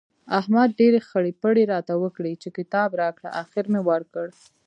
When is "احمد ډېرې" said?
0.39-0.99